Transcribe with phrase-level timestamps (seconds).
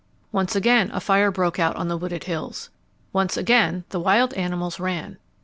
[0.31, 2.71] Once again a fire broke out on the wooded hills.
[3.13, 5.19] Once again the wild animals ran.